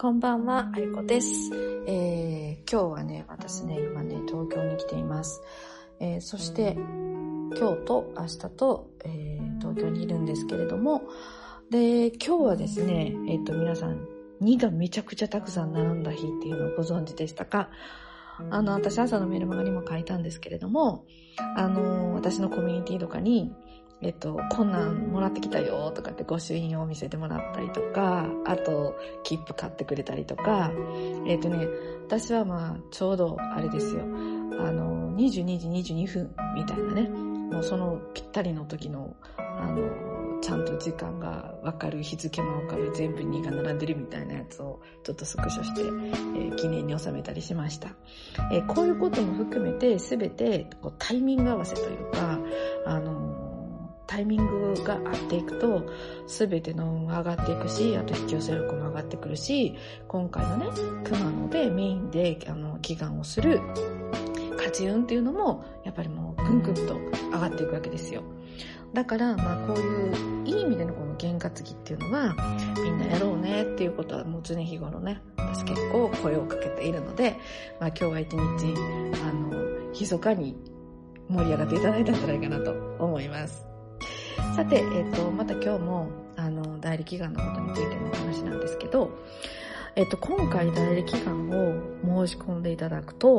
[0.00, 1.50] こんばんは、ありこです。
[1.88, 5.42] えー、今日はね、私ね、今ね、東京に来ています。
[5.98, 11.02] えー、そして、今日と明日と、えー、東京にいるんですけれども、
[11.70, 14.06] で、今日はですね、えっ、と、皆さん、
[14.40, 17.68] 2がめちゃくちゃたくさん並んだ日っていうのをご存知でしたか？
[18.50, 21.06] あの、私朝のメルマガにも書いたんですけれども、
[21.56, 23.52] あの、私のコミュニティとかに、
[24.00, 30.70] えっと、こんなんもらってきたよとかって御朱印を見せてもらったりとか、あと、切符買ってくれたりとか、
[31.26, 31.66] えっとね、
[32.06, 47.90] 私はまあ、ちょうどあれですよ、あの、22時22分みたいなね、もうそのぴったりの時の、あの、ちゃんと時間がわかる、日付もわかる、全部2が並んでるみたいなやつをちょっとスクショして、えー、記念に収めたりしました。
[48.52, 52.38] えー、こういうことも含めて、すべてこうタイミング合わせというか、
[52.86, 53.27] あの
[54.08, 55.86] タイミングが合っていくと、
[56.26, 59.76] すべての運が上がっていくし、あと引き寄せ力も上がってくるし、
[60.08, 60.66] 今回のね、
[61.04, 63.60] 熊野でメインで、あの、祈願をする、
[64.56, 66.96] 勝ち運っていうのも、やっぱりもう、ぐんぐんと
[67.30, 68.22] 上がっていくわけですよ。
[68.94, 72.34] だから、まあ、こういう、いい意味でのこの験担ぎっていうのは、
[72.82, 77.36] みんなやろうねっていうことは、もう常日頃ね、私結構声をかけているので、
[77.78, 78.74] まあ、今日は一日、
[79.22, 80.56] あの、密かに
[81.28, 83.67] 盛り上がっていただいたんじゃないかなと思います。
[84.54, 89.10] さて、えっ、と、また今日も、あの、代理祈願のことについてのお話なんですけど、
[89.96, 93.38] えっ、と、今回代理祈願を申し込んでいただくと、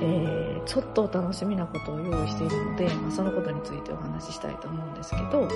[0.00, 5.48] えー、ちょっと楽しみなことを用意しているので、まあ、そのことについてお話ししたいと思うんですけど、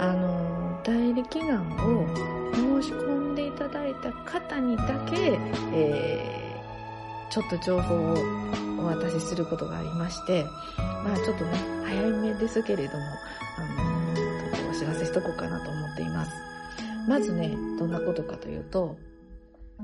[0.00, 2.06] あの、代理祈願を
[2.54, 5.38] 申し込んでいただいた方にだけ、
[5.72, 8.16] えー、ちょっと情報を
[8.80, 10.44] お渡しすることがありまして、
[11.04, 13.04] まあちょっとね、早めですけれども、
[13.58, 16.32] あの、ちょっとお知らせしとこうかなと思っています。
[17.08, 18.96] まずね、どんなことかというと、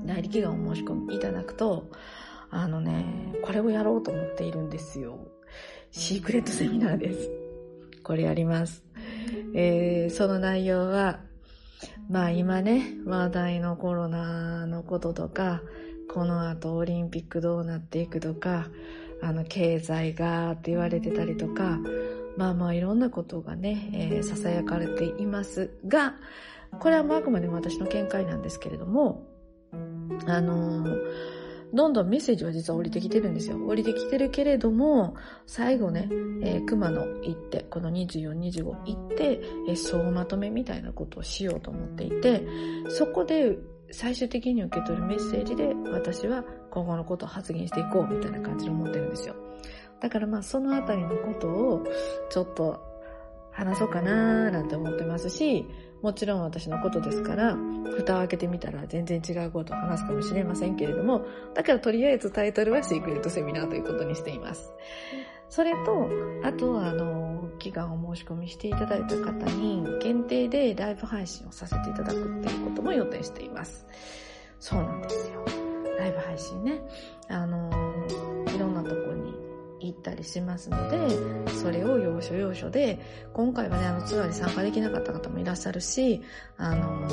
[0.05, 1.89] 代理祈願を申し込みいただくと、
[2.51, 5.17] あのね、これをやろうと思っているんですよ。
[5.91, 7.29] シークレットセミナーです。
[8.03, 8.83] これやります。
[9.53, 11.19] えー、その内容は、
[12.09, 15.61] まあ今ね、話題のコロナのこととか、
[16.13, 18.67] この後オリンピックどうなっていくとか、
[19.21, 21.79] あの、経済がって言われてたりとか、
[22.37, 26.15] まあまあいろんなことがね、えー、囁かれていますが、
[26.79, 29.23] これはあくまでも私の見解なんですけれども、
[30.25, 31.01] あのー、
[31.73, 33.57] どんどんメッセージは実は降りてきてるんですよ。
[33.65, 36.09] 降りてきてるけれども、最後ね、
[36.41, 42.45] えー、熊野行って、この24、25行って、えー、総まとめみたいなことをしようと思っていて、
[42.89, 43.57] そこで
[43.91, 49.35] 最終的に受け取るメッセージで私は今後のことを発言していこうみたいな感じで思ってるんですよ。
[50.01, 51.83] だからまあそのあたりのことを
[52.29, 52.79] ちょっと
[53.51, 55.65] 話そうかなーなんて思ってますし、
[56.01, 57.55] もちろん私のことですから、
[57.97, 64.73] 蓋を開けてみたら全然違うことを話すかもしれませんけれども、だからとりあえずタイトルはシークレットセミナーということにしています。
[65.49, 66.09] それと、
[66.43, 73.85] あとは、あの、祈願を申し込みしていただいた方に、限定でライブ配信をさせていただくっていうことも予定しています。
[74.59, 75.45] そうなんですよ。
[75.97, 76.81] ライブ配信ね。
[77.29, 77.69] あの、
[78.53, 79.34] いろんなとこに
[80.11, 82.99] ったりしますので、それを要所要所で、
[83.33, 86.21] 今回はね、あのツアーに参加できなかった方もいらっしゃるし、
[86.57, 87.07] あの、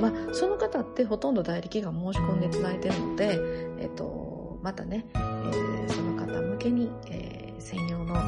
[0.00, 3.38] まあ、その方ってほとんど代理祈願申し込んでいただいてるので、
[3.80, 7.38] えっと、またね、えー、その方向けに、えー
[7.68, 8.20] 専用のラ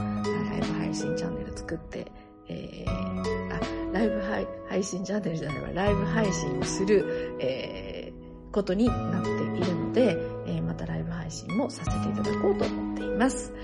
[0.58, 2.06] イブ配信チャンネル作って、
[2.48, 3.60] えー、あ、
[3.92, 13.54] ライブ配配信チャンネルじゃないわ、ライブ配信をする、えー、ことになっているので、えー、またライブ配信もさせていただこうと思っています。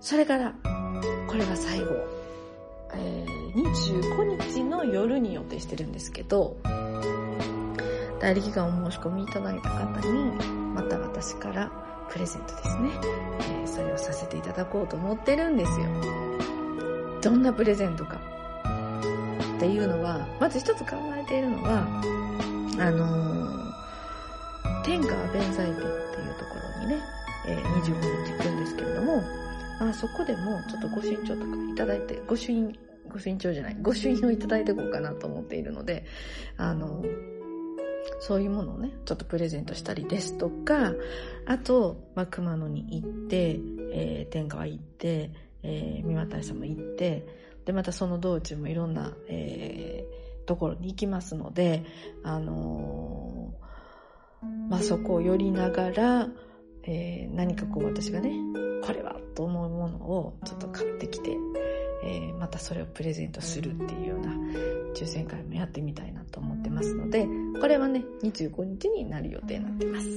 [0.00, 0.54] それから、
[1.26, 1.86] これが最後、
[2.94, 6.56] えー、25日の夜に予定してるんですけど、
[8.20, 10.32] 代理期間を申し込みいただいた方に、
[10.74, 11.70] また私から
[12.10, 12.90] プレゼントですね、
[13.40, 15.86] えー、それをさせていただこうと思ってるんですよ。
[17.20, 18.20] どんなプレゼントか。
[19.56, 21.82] っていうのは、まず一つ考えているのは、
[22.78, 27.00] あのー、天下弁財天っていうところにね、
[27.46, 29.22] えー、25日行くんですけれども、
[29.78, 32.78] まあそこでもちょっとご朱印帳とかいただいて、ご朱印、
[33.08, 36.04] ご朱印じゃない、ご朱印をいただいていこうかなと思っているので、
[36.56, 37.04] あの、
[38.20, 40.92] そういうものをね、ちょっとプレゼントしたりですとか、
[41.46, 43.60] あと、まあ、熊野に行って、
[43.92, 45.30] えー、天川行って、
[45.62, 47.26] えー、三股さんも行って、
[47.64, 51.84] で、またその道中もいろんな、えー、ところに行きますので、
[52.22, 56.28] あのー、まあ、そこを寄りながら、
[56.84, 58.32] えー、何かこう私がね、
[58.84, 61.30] これはと思うものをちょっと買ってきて、
[62.02, 64.32] えー、またそれをプレゼントするっていうような
[64.94, 67.28] 抽選会もやってみたいなと思ってますので、
[67.60, 70.08] これはね、25日になる予定になってます。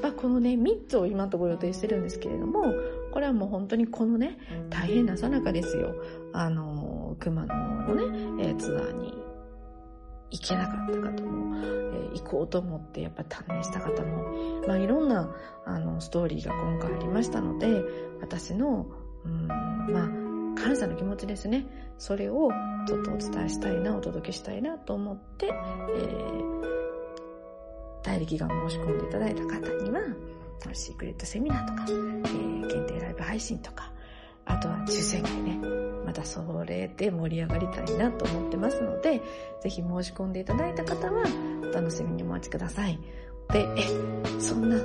[0.00, 2.72] まあ、このね、3つを今のところ予定してるんですけれども、
[3.10, 4.38] これはもう本当にこのね、
[4.70, 5.96] 大変なさなかですよ。
[6.32, 7.54] あの、熊野
[7.88, 9.12] のね、えー、ツアーに
[10.30, 15.34] 行けなかった方も、えー、行こうと思ってやっぱ断念した方も、まあいろんな
[15.64, 17.82] あのストーリーが今回ありましたので、
[18.20, 18.86] 私の、
[19.24, 21.66] うん、まあ感謝の気持ちですね。
[21.98, 22.50] それを
[22.86, 26.62] ちょっとお伝えしたいな、お届けしたいなと思って、えー、
[28.02, 30.00] 代力が申し込んでいただいた方には、
[30.72, 33.92] シークレットセミナーとか、えー、限定ライブ配信とか、
[34.44, 35.85] あとは抽選会ね。
[36.06, 39.20] またそれで盛り上がりたいなと思ってますので、
[39.60, 41.24] ぜひ申し込んでいただいた方は、
[41.62, 42.98] お楽しみにお待ちください。
[43.52, 44.78] で、え、そんな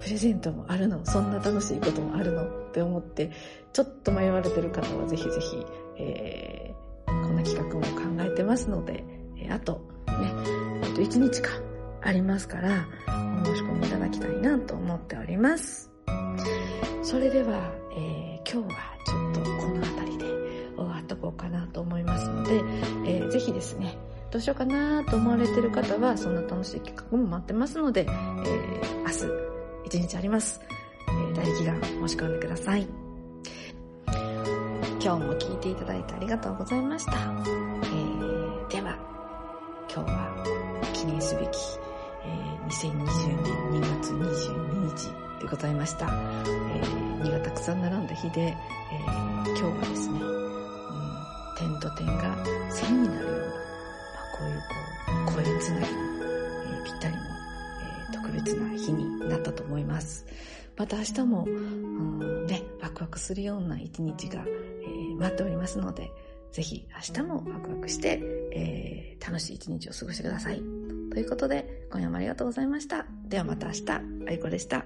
[0.00, 1.04] プレゼントもあるの？
[1.04, 2.44] そんな楽しいこともあるの？
[2.44, 3.30] って思って、
[3.72, 5.66] ちょっと迷われてる方はぜひぜひ、
[5.98, 9.04] えー、こんな企画も考えてますので、
[9.38, 9.74] えあと、
[10.06, 10.32] ね、
[10.82, 11.50] あと1日か
[12.02, 12.86] ありますから、
[13.42, 15.90] お申し込みいただきたいなと思っております。
[17.02, 20.03] それでは、えー、今日はちょっとこの辺り
[21.24, 22.56] こうかなと思いますので、
[23.06, 23.96] えー、ぜひですね、
[24.30, 29.08] どうしようかなと思われてる方は、そんな楽しい企画も待ってますので、えー、明
[29.86, 30.60] 日、一日あります。
[31.08, 32.86] えー、大気が申し込んでください。
[35.02, 37.12] 今日も聞いていただいてありがとうございました。
[37.12, 38.96] えー、では、
[39.92, 41.46] 今日は記念すべき、
[42.24, 46.06] えー、2020年2月22日でございました。
[46.06, 50.43] えー、荷がたくさん並んだ日で、えー、今日はですね、
[51.56, 52.36] 点と点が
[52.70, 60.26] 線になるような、まあ、こういうこう、声つなぎの、えー、ぴったりの、えー、特別な日になったと思います。
[60.76, 66.10] また明日も、うん、ね、ワクワクするような一日が、えー、待っておりますので、
[66.52, 68.20] ぜひ明日もワクワクして、
[68.52, 70.62] えー、楽しい一日を過ごしてください。
[71.10, 73.06] ということで、今夜もありがとうございました。
[73.26, 73.90] ではまた明日、
[74.28, 74.84] あいこでした。